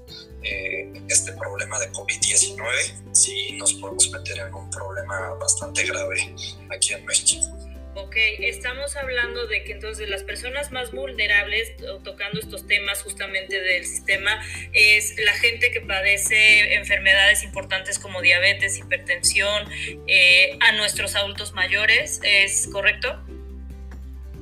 eh, 0.42 0.92
este 1.08 1.32
problema 1.32 1.78
de 1.80 1.90
COVID-19, 1.92 3.12
sí 3.12 3.52
nos 3.58 3.72
podemos 3.75 4.10
meter 4.10 4.38
en 4.38 4.54
un 4.54 4.70
problema 4.70 5.30
bastante 5.40 5.84
grave 5.84 6.34
aquí 6.70 6.92
en 6.94 7.04
México. 7.04 7.46
Ok, 7.98 8.14
estamos 8.40 8.94
hablando 8.94 9.46
de 9.46 9.64
que 9.64 9.72
entonces 9.72 10.10
las 10.10 10.22
personas 10.22 10.70
más 10.70 10.92
vulnerables, 10.92 11.72
tocando 12.04 12.38
estos 12.38 12.66
temas 12.66 13.02
justamente 13.02 13.58
del 13.58 13.86
sistema, 13.86 14.38
es 14.74 15.14
la 15.16 15.32
gente 15.32 15.70
que 15.70 15.80
padece 15.80 16.74
enfermedades 16.74 17.42
importantes 17.42 17.98
como 17.98 18.20
diabetes, 18.20 18.76
hipertensión, 18.76 19.66
eh, 20.06 20.58
a 20.60 20.72
nuestros 20.72 21.14
adultos 21.14 21.54
mayores, 21.54 22.20
¿es 22.22 22.68
correcto? 22.70 23.18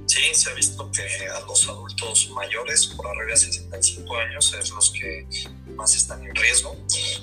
Sí, 0.07 0.35
se 0.35 0.51
ha 0.51 0.55
visto 0.55 0.91
que 0.91 1.29
a 1.29 1.39
los 1.47 1.69
adultos 1.69 2.31
mayores 2.31 2.89
por 2.89 3.07
arriba 3.07 3.31
de 3.31 3.37
65 3.37 4.19
años 4.19 4.53
es 4.61 4.71
los 4.71 4.91
que 4.91 5.29
más 5.77 5.95
están 5.95 6.25
en 6.25 6.35
riesgo. 6.35 6.77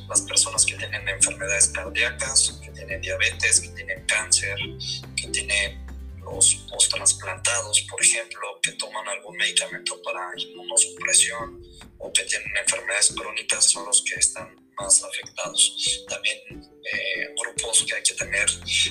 Las 0.08 0.22
personas 0.22 0.66
que 0.66 0.76
tienen 0.76 1.10
enfermedades 1.10 1.68
cardíacas, 1.68 2.58
que 2.64 2.72
tienen 2.72 3.02
diabetes, 3.02 3.60
que 3.60 3.68
tienen 3.70 4.06
cáncer, 4.06 4.58
que 5.18 5.28
tienen 5.28 5.91
los 6.34 6.56
post-transplantados, 6.70 7.82
por 7.90 8.02
ejemplo, 8.02 8.60
que 8.62 8.72
toman 8.74 9.08
algún 9.08 9.38
medicamento 9.38 10.02
para 10.02 10.32
inmunosupresión 10.38 11.62
o 11.98 12.12
que 12.12 12.24
tienen 12.24 12.52
enfermedades 12.58 13.14
crónicas 13.16 13.66
son 13.66 13.86
los 13.86 14.04
que 14.04 14.16
están 14.16 14.56
más 14.78 15.04
afectados. 15.04 16.06
También 16.08 16.38
eh, 16.50 17.36
grupos 17.40 17.84
que 17.88 17.96
hay 17.96 18.04
que 18.04 18.14
tener 18.14 18.50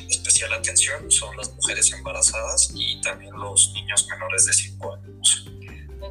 especial 0.08 0.52
atención 0.52 1.10
son 1.10 1.36
las 1.36 1.52
mujeres 1.52 1.92
embarazadas 1.92 2.70
y 2.74 3.00
también 3.00 3.32
los 3.32 3.72
niños 3.74 4.06
menores 4.08 4.46
de 4.46 4.52
5 4.52 4.94
años. 4.94 4.99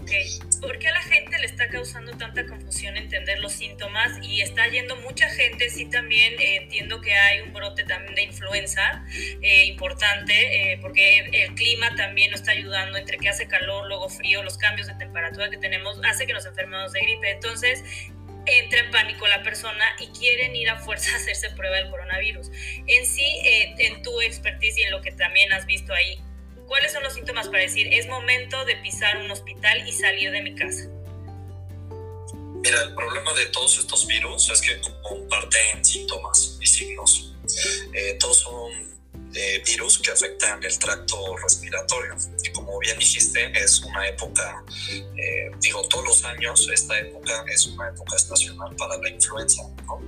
Ok, 0.09 0.61
¿por 0.61 0.79
qué 0.79 0.87
a 0.87 0.91
la 0.91 1.03
gente 1.03 1.37
le 1.37 1.45
está 1.45 1.67
causando 1.67 2.17
tanta 2.17 2.43
confusión 2.47 2.97
entender 2.97 3.39
los 3.41 3.51
síntomas? 3.53 4.11
Y 4.23 4.41
está 4.41 4.67
yendo 4.67 4.95
mucha 4.95 5.29
gente, 5.29 5.69
sí 5.69 5.85
también 5.85 6.33
eh, 6.39 6.55
entiendo 6.63 6.99
que 6.99 7.13
hay 7.13 7.41
un 7.41 7.53
brote 7.53 7.83
también 7.83 8.15
de 8.15 8.23
influenza 8.23 9.05
eh, 9.43 9.65
importante, 9.65 10.71
eh, 10.73 10.79
porque 10.81 11.29
el 11.31 11.53
clima 11.53 11.95
también 11.95 12.31
nos 12.31 12.39
está 12.39 12.53
ayudando, 12.53 12.97
entre 12.97 13.19
que 13.19 13.29
hace 13.29 13.47
calor, 13.47 13.87
luego 13.87 14.09
frío, 14.09 14.41
los 14.41 14.57
cambios 14.57 14.87
de 14.87 14.95
temperatura 14.95 15.51
que 15.51 15.57
tenemos, 15.57 15.99
hace 16.03 16.25
que 16.25 16.33
nos 16.33 16.45
enfermemos 16.47 16.91
de 16.91 17.01
gripe. 17.01 17.29
Entonces, 17.29 17.83
entra 18.47 18.79
en 18.79 18.89
pánico 18.89 19.27
la 19.27 19.43
persona 19.43 19.85
y 19.99 20.07
quieren 20.07 20.55
ir 20.55 20.71
a 20.71 20.77
fuerza 20.77 21.13
a 21.13 21.17
hacerse 21.17 21.51
prueba 21.51 21.75
del 21.75 21.91
coronavirus. 21.91 22.49
En 22.87 23.05
sí, 23.05 23.27
en 23.77 24.01
tu 24.01 24.21
expertise 24.21 24.79
y 24.79 24.81
en 24.81 24.91
lo 24.91 25.01
que 25.01 25.11
también 25.11 25.53
has 25.53 25.67
visto 25.67 25.93
ahí, 25.93 26.19
¿Cuáles 26.69 26.93
son 26.93 27.01
los 27.01 27.15
síntomas 27.15 27.47
para 27.47 27.63
decir 27.63 27.91
es 27.91 28.07
momento 28.07 28.63
de 28.63 28.75
pisar 28.75 29.17
un 29.17 29.31
hospital 29.31 29.87
y 29.87 29.91
salir 29.91 30.31
de 30.31 30.43
mi 30.43 30.53
casa? 30.53 30.87
Mira, 32.61 32.83
el 32.83 32.93
problema 32.93 33.33
de 33.33 33.47
todos 33.47 33.79
estos 33.79 34.05
virus 34.05 34.51
es 34.51 34.61
que 34.61 34.79
comparten 35.01 35.83
síntomas 35.83 36.59
y 36.61 36.67
signos. 36.67 37.33
Eh, 37.93 38.15
todos 38.19 38.37
son 38.37 38.71
de 39.31 39.63
virus 39.65 39.97
que 39.97 40.11
afectan 40.11 40.63
el 40.63 40.77
tracto 40.77 41.37
respiratorio. 41.37 42.15
Y 42.43 42.51
como 42.51 42.77
bien 42.77 42.99
dijiste, 42.99 43.51
es 43.55 43.81
una 43.81 44.07
época, 44.07 44.63
eh, 44.91 45.49
digo, 45.59 45.87
todos 45.87 46.05
los 46.05 46.23
años, 46.25 46.69
esta 46.71 46.99
época 46.99 47.45
es 47.47 47.65
una 47.65 47.89
época 47.89 48.15
estacional 48.15 48.75
para 48.75 48.95
la 48.97 49.09
influenza, 49.09 49.63
¿no? 49.87 49.99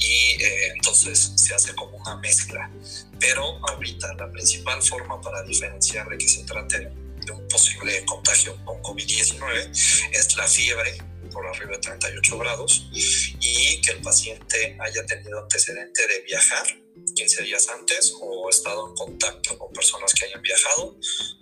Y 0.00 0.42
eh, 0.42 0.72
entonces 0.74 1.32
se 1.36 1.54
hace 1.54 1.74
como 1.74 1.96
una 1.98 2.16
mezcla. 2.16 2.70
Pero 3.18 3.60
ahorita 3.68 4.14
la 4.14 4.30
principal 4.30 4.82
forma 4.82 5.20
para 5.20 5.42
diferenciar 5.42 6.08
de 6.08 6.18
que 6.18 6.28
se 6.28 6.44
trate 6.44 6.90
de 7.24 7.32
un 7.32 7.46
posible 7.48 8.04
contagio 8.04 8.56
con 8.64 8.82
COVID-19 8.82 9.70
es 10.12 10.36
la 10.36 10.46
fiebre 10.46 10.98
por 11.32 11.46
arriba 11.46 11.72
de 11.72 11.78
38 11.78 12.38
grados 12.38 12.88
y 12.92 13.80
que 13.80 13.92
el 13.92 14.02
paciente 14.02 14.76
haya 14.80 15.06
tenido 15.06 15.40
antecedente 15.40 16.06
de 16.06 16.20
viajar 16.22 16.66
15 17.14 17.42
días 17.42 17.68
antes 17.68 18.14
o 18.20 18.48
estado 18.48 18.88
en 18.88 18.94
contacto 18.94 19.58
con 19.58 19.72
personas 19.72 20.12
que 20.14 20.26
hayan 20.26 20.42
viajado 20.42 20.96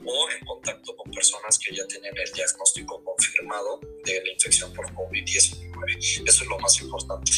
o 0.04 0.30
en 0.30 0.44
contacto 0.46 0.96
con 0.96 1.10
personas 1.10 1.58
que 1.58 1.74
ya 1.74 1.86
tienen 1.86 2.16
el 2.16 2.32
diagnóstico 2.32 3.02
confirmado 3.04 3.80
de 4.04 4.22
la 4.24 4.32
infección 4.32 4.72
por 4.72 4.86
COVID-19. 4.94 6.28
Eso 6.28 6.42
es 6.42 6.48
lo 6.48 6.58
más 6.58 6.80
importante. 6.80 7.32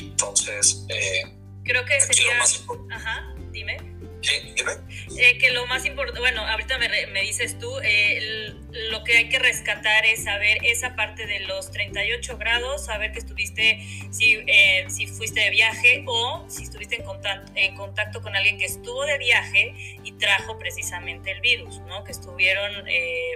Entonces, 0.00 0.84
eh, 0.88 1.22
creo 1.64 1.84
que 1.84 2.00
sería... 2.00 2.34
Lo 2.34 2.38
más 2.38 2.64
Ajá, 2.90 3.34
dime. 3.52 3.76
Eh, 4.22 5.38
que 5.38 5.50
lo 5.50 5.66
más 5.66 5.84
importante, 5.84 6.20
bueno, 6.20 6.46
ahorita 6.46 6.78
me, 6.78 6.88
me 7.08 7.22
dices 7.22 7.58
tú, 7.58 7.70
eh, 7.82 8.52
lo 8.90 9.02
que 9.04 9.16
hay 9.16 9.28
que 9.28 9.38
rescatar 9.38 10.04
es 10.06 10.24
saber 10.24 10.58
esa 10.64 10.96
parte 10.96 11.26
de 11.26 11.40
los 11.40 11.70
38 11.70 12.36
grados, 12.36 12.86
saber 12.86 13.12
que 13.12 13.18
estuviste, 13.18 13.80
si, 14.10 14.34
eh, 14.46 14.86
si 14.88 15.06
fuiste 15.06 15.40
de 15.40 15.50
viaje 15.50 16.04
o 16.06 16.44
si 16.48 16.64
estuviste 16.64 16.96
en 16.96 17.02
contacto, 17.02 17.50
en 17.54 17.74
contacto 17.74 18.22
con 18.22 18.36
alguien 18.36 18.58
que 18.58 18.66
estuvo 18.66 19.04
de 19.06 19.18
viaje 19.18 19.74
y 20.04 20.12
trajo 20.12 20.58
precisamente 20.58 21.32
el 21.32 21.40
virus, 21.40 21.80
¿no? 21.80 22.04
Que 22.04 22.12
estuvieron 22.12 22.84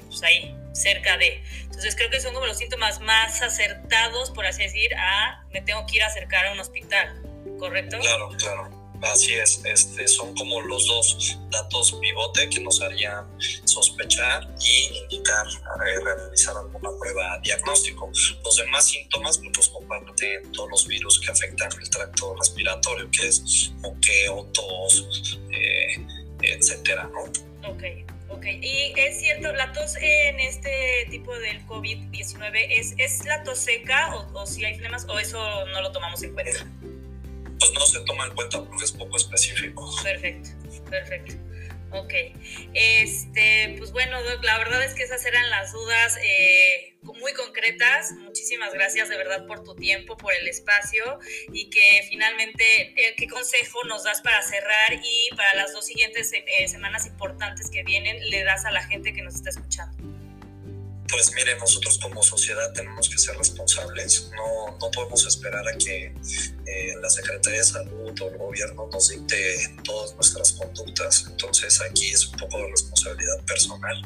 pues 0.06 0.22
ahí 0.22 0.54
cerca 0.72 1.16
de. 1.16 1.42
Entonces 1.62 1.96
creo 1.96 2.10
que 2.10 2.20
son 2.20 2.34
como 2.34 2.46
los 2.46 2.58
síntomas 2.58 3.00
más 3.00 3.42
acertados, 3.42 4.30
por 4.30 4.46
así 4.46 4.62
decir, 4.62 4.94
a 4.96 5.44
me 5.52 5.62
tengo 5.62 5.84
que 5.86 5.96
ir 5.96 6.02
a 6.02 6.06
acercar 6.06 6.46
a 6.46 6.52
un 6.52 6.60
hospital, 6.60 7.22
¿correcto? 7.58 7.98
Claro, 7.98 8.28
claro. 8.38 8.81
Así 9.02 9.34
es, 9.34 9.60
este, 9.64 10.06
son 10.06 10.32
como 10.36 10.60
los 10.60 10.86
dos 10.86 11.38
datos 11.50 11.92
pivote 12.00 12.48
que 12.48 12.60
nos 12.60 12.80
harían 12.80 13.26
sospechar 13.64 14.48
y 14.60 14.96
indicar 14.96 15.44
eh, 15.48 16.00
realizar 16.04 16.56
alguna 16.56 16.90
prueba 17.00 17.38
diagnóstico. 17.42 18.10
Los 18.44 18.56
demás 18.56 18.88
síntomas 18.88 19.38
pues, 19.38 19.56
los 19.56 19.68
comparten 19.70 20.52
todos 20.52 20.70
los 20.70 20.86
virus 20.86 21.20
que 21.20 21.32
afectan 21.32 21.68
el 21.80 21.90
tracto 21.90 22.36
respiratorio, 22.36 23.10
que 23.10 23.26
es 23.26 23.72
moqueo, 23.80 24.44
tos, 24.52 25.40
eh, 25.50 26.06
etcétera, 26.40 27.10
¿no? 27.12 27.68
Ok. 27.68 27.82
Ok, 28.28 28.46
y 28.46 28.94
es 28.96 29.20
cierto, 29.20 29.52
la 29.52 29.72
tos 29.72 29.94
en 30.00 30.40
este 30.40 31.06
tipo 31.10 31.38
del 31.38 31.66
COVID-19, 31.66 32.66
¿es, 32.70 32.94
¿es 32.96 33.24
la 33.26 33.44
tos 33.44 33.58
seca 33.58 34.16
o, 34.16 34.40
o 34.40 34.46
si 34.46 34.64
hay 34.64 34.78
flemas 34.78 35.06
o 35.08 35.18
eso 35.18 35.66
no 35.66 35.82
lo 35.82 35.92
tomamos 35.92 36.22
en 36.22 36.32
cuenta? 36.32 36.66
Pues 37.62 37.78
no 37.78 37.86
se 37.86 38.00
toma 38.04 38.26
en 38.26 38.34
cuenta 38.34 38.62
porque 38.64 38.84
es 38.84 38.92
poco 38.92 39.16
específico. 39.16 39.88
Perfecto, 40.02 40.50
perfecto. 40.90 41.34
Ok, 41.94 42.14
este, 42.72 43.74
pues 43.76 43.92
bueno, 43.92 44.22
Doc, 44.22 44.42
la 44.42 44.56
verdad 44.56 44.82
es 44.82 44.94
que 44.94 45.02
esas 45.02 45.24
eran 45.26 45.50
las 45.50 45.72
dudas 45.72 46.18
eh, 46.22 46.96
muy 47.02 47.34
concretas. 47.34 48.12
Muchísimas 48.12 48.72
gracias 48.72 49.10
de 49.10 49.16
verdad 49.18 49.46
por 49.46 49.62
tu 49.62 49.76
tiempo, 49.76 50.16
por 50.16 50.32
el 50.32 50.48
espacio 50.48 51.18
y 51.52 51.68
que 51.68 52.06
finalmente, 52.08 52.94
eh, 52.96 53.14
¿qué 53.16 53.28
consejo 53.28 53.84
nos 53.84 54.04
das 54.04 54.22
para 54.22 54.40
cerrar 54.42 54.94
y 54.94 55.28
para 55.36 55.54
las 55.54 55.74
dos 55.74 55.86
siguientes 55.86 56.32
eh, 56.32 56.66
semanas 56.66 57.06
importantes 57.06 57.70
que 57.70 57.82
vienen 57.82 58.28
le 58.30 58.42
das 58.42 58.64
a 58.64 58.70
la 58.70 58.82
gente 58.84 59.12
que 59.12 59.20
nos 59.20 59.34
está 59.34 59.50
escuchando? 59.50 60.11
Pues 61.08 61.30
mire, 61.34 61.56
nosotros 61.58 61.98
como 61.98 62.22
sociedad 62.22 62.72
tenemos 62.72 63.08
que 63.08 63.18
ser 63.18 63.36
responsables, 63.36 64.30
no, 64.34 64.78
no 64.78 64.90
podemos 64.90 65.26
esperar 65.26 65.66
a 65.68 65.76
que 65.76 66.14
eh, 66.66 66.94
la 67.02 67.10
Secretaría 67.10 67.58
de 67.58 67.64
Salud 67.64 68.18
o 68.20 68.28
el 68.28 68.38
gobierno 68.38 68.88
nos 68.90 69.08
dicte 69.08 69.76
todas 69.84 70.14
nuestras 70.14 70.52
conductas, 70.52 71.26
entonces 71.28 71.80
aquí 71.82 72.12
es 72.12 72.26
un 72.28 72.38
poco 72.38 72.58
de 72.58 72.68
responsabilidad 72.70 73.44
personal, 73.46 74.02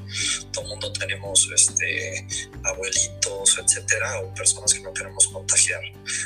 todo 0.53 0.65
el 0.65 0.71
mundo 0.71 0.93
tenemos 0.93 1.49
este, 1.55 2.27
abuelitos, 2.65 3.59
etcétera, 3.59 4.21
o 4.21 4.35
personas 4.35 4.75
que 4.75 4.81
no 4.81 4.93
queremos 4.93 5.29
contagiar, 5.29 5.83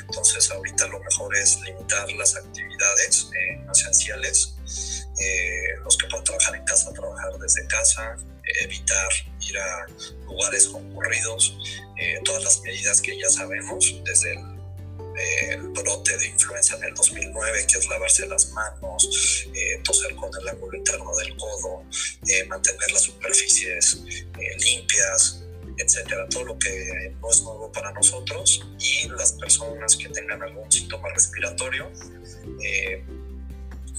entonces 0.09 0.51
ahorita 0.51 0.87
lo 0.87 1.01
mejor 1.01 1.37
es 1.37 1.61
limitar 1.61 2.11
las 2.13 2.37
actividades 2.37 3.31
eh, 3.35 3.61
esenciales, 3.71 4.55
eh, 5.21 5.77
los 5.85 5.99
que 5.99 6.07
puedan 6.07 6.25
trabajar 6.25 6.55
en 6.55 6.65
casa, 6.65 6.93
trabajar 6.93 7.39
desde 7.39 7.67
casa, 7.67 8.17
evitar 8.63 9.09
ir 9.41 9.59
a 9.59 9.87
lugares 10.25 10.69
concurridos, 10.69 11.57
eh, 12.01 12.21
todas 12.25 12.45
las 12.45 12.61
medidas 12.63 13.01
que 13.01 13.19
ya 13.19 13.29
sabemos, 13.29 14.01
desde 14.05 14.33
el, 14.33 15.61
brote 15.75 16.17
de 16.17 16.29
influenza 16.29 16.77
en 16.77 16.85
el 16.85 16.95
2009, 16.95 17.67
que 17.67 17.79
es 17.79 17.89
lavarse 17.89 18.27
las 18.27 18.51
manos, 18.53 19.47
eh, 19.55 19.81
toser 19.85 20.15
con 20.15 20.31
el 20.41 20.49
ángulo 20.49 20.77
interno 20.79 21.15
del 21.17 21.37
codo, 21.37 21.85
eh, 22.29 22.45
mantener 22.47 22.91
las 22.93 23.03
superficies 23.03 24.03
limpias, 24.59 25.43
etcétera, 25.81 26.27
todo 26.29 26.45
lo 26.45 26.59
que 26.59 27.15
no 27.21 27.31
es 27.31 27.43
nuevo 27.43 27.73
para 27.73 27.93
nosotros 27.93 28.67
y 28.79 29.09
las 29.09 29.33
personas 29.33 29.97
que 29.97 30.09
tengan 30.09 30.43
algún 30.43 30.71
síntoma 30.71 31.09
respiratorio, 31.11 31.91
eh, 32.63 33.03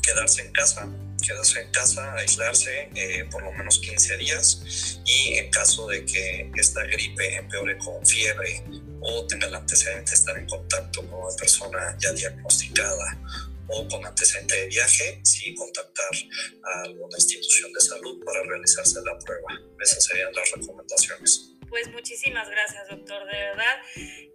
quedarse 0.01 0.41
en 0.43 0.51
casa, 0.51 0.87
quedarse 1.21 1.61
en 1.61 1.71
casa, 1.71 2.13
aislarse 2.15 2.89
eh, 2.95 3.25
por 3.31 3.43
lo 3.43 3.51
menos 3.53 3.79
15 3.79 4.17
días 4.17 5.01
y 5.05 5.33
en 5.35 5.49
caso 5.51 5.87
de 5.87 6.05
que 6.05 6.51
esta 6.55 6.83
gripe 6.83 7.35
empeore 7.35 7.77
con 7.77 8.05
fiebre 8.05 8.63
o 9.01 9.25
tenga 9.27 9.47
el 9.47 9.55
antecedente 9.55 10.11
de 10.11 10.15
estar 10.15 10.37
en 10.37 10.47
contacto 10.47 11.01
con 11.07 11.19
una 11.23 11.35
persona 11.35 11.97
ya 11.99 12.11
diagnosticada 12.13 13.17
o 13.67 13.87
con 13.87 14.05
antecedente 14.05 14.55
de 14.55 14.67
viaje, 14.67 15.21
sí 15.23 15.55
contactar 15.55 16.09
a 16.63 16.81
alguna 16.83 17.15
institución 17.17 17.71
de 17.71 17.79
salud 17.79 18.23
para 18.25 18.43
realizarse 18.43 18.99
la 19.05 19.17
prueba. 19.19 19.47
Esas 19.79 20.03
serían 20.03 20.33
las 20.33 20.51
recomendaciones 20.51 21.51
pues 21.71 21.89
muchísimas 21.91 22.49
gracias, 22.49 22.87
doctor, 22.89 23.25
de 23.25 23.37
verdad. 23.37 23.81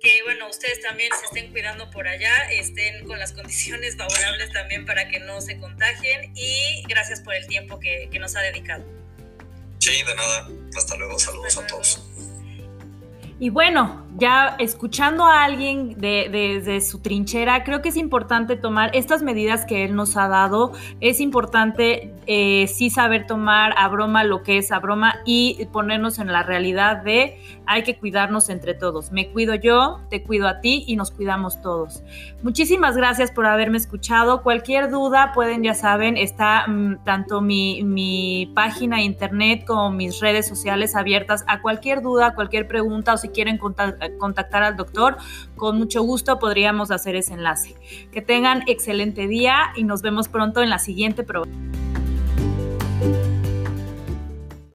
Que 0.00 0.22
bueno, 0.24 0.48
ustedes 0.48 0.80
también 0.80 1.10
se 1.20 1.26
estén 1.26 1.52
cuidando 1.52 1.88
por 1.90 2.08
allá, 2.08 2.50
estén 2.50 3.06
con 3.06 3.18
las 3.18 3.32
condiciones 3.34 3.96
favorables 3.96 4.50
también 4.52 4.86
para 4.86 5.08
que 5.08 5.20
no 5.20 5.40
se 5.40 5.60
contagien 5.60 6.32
y 6.34 6.82
gracias 6.88 7.20
por 7.20 7.34
el 7.34 7.46
tiempo 7.46 7.78
que, 7.78 8.08
nos 8.18 8.34
ha 8.34 8.40
dedicado. 8.40 8.82
Sí, 9.78 10.02
de 10.02 10.14
nada. 10.14 10.48
Hasta 10.74 10.96
luego. 10.96 11.18
Saludos 11.18 11.58
a 11.58 11.66
todos. 11.66 12.02
Y 13.38 13.50
bueno, 13.50 14.05
ya 14.18 14.56
escuchando 14.58 15.24
a 15.24 15.44
alguien 15.44 15.94
desde 15.98 16.60
de, 16.60 16.80
su 16.80 17.00
trinchera, 17.00 17.64
creo 17.64 17.82
que 17.82 17.90
es 17.90 17.96
importante 17.96 18.56
tomar 18.56 18.90
estas 18.94 19.22
medidas 19.22 19.66
que 19.66 19.84
él 19.84 19.94
nos 19.94 20.16
ha 20.16 20.28
dado. 20.28 20.72
Es 21.00 21.20
importante 21.20 22.14
eh, 22.26 22.66
sí 22.68 22.88
saber 22.88 23.26
tomar 23.26 23.74
a 23.76 23.88
broma 23.88 24.24
lo 24.24 24.42
que 24.42 24.58
es 24.58 24.72
a 24.72 24.78
broma 24.78 25.16
y 25.24 25.66
ponernos 25.72 26.18
en 26.18 26.32
la 26.32 26.42
realidad 26.42 27.02
de 27.02 27.40
hay 27.66 27.82
que 27.82 27.98
cuidarnos 27.98 28.48
entre 28.48 28.74
todos. 28.74 29.12
Me 29.12 29.28
cuido 29.28 29.54
yo, 29.54 30.00
te 30.08 30.22
cuido 30.22 30.48
a 30.48 30.60
ti 30.60 30.84
y 30.86 30.96
nos 30.96 31.10
cuidamos 31.10 31.60
todos. 31.60 32.02
Muchísimas 32.42 32.96
gracias 32.96 33.30
por 33.30 33.46
haberme 33.46 33.76
escuchado. 33.76 34.42
Cualquier 34.42 34.90
duda 34.90 35.32
pueden, 35.34 35.62
ya 35.62 35.74
saben, 35.74 36.16
está 36.16 36.66
mm, 36.66 37.04
tanto 37.04 37.40
mi, 37.40 37.82
mi 37.84 38.50
página 38.54 39.02
internet 39.02 39.64
como 39.66 39.90
mis 39.90 40.20
redes 40.20 40.46
sociales 40.46 40.94
abiertas 40.94 41.44
a 41.48 41.60
cualquier 41.60 42.02
duda, 42.02 42.34
cualquier 42.34 42.66
pregunta 42.66 43.12
o 43.12 43.16
si 43.18 43.28
quieren 43.28 43.58
contactar 43.58 44.05
eh, 44.06 44.16
contactar 44.18 44.62
al 44.62 44.76
doctor, 44.76 45.16
con 45.56 45.78
mucho 45.78 46.02
gusto 46.02 46.38
podríamos 46.38 46.90
hacer 46.90 47.16
ese 47.16 47.34
enlace. 47.34 47.74
Que 48.12 48.22
tengan 48.22 48.62
excelente 48.66 49.26
día 49.26 49.72
y 49.76 49.84
nos 49.84 50.02
vemos 50.02 50.28
pronto 50.28 50.62
en 50.62 50.70
la 50.70 50.78
siguiente 50.78 51.22
programa. 51.22 51.54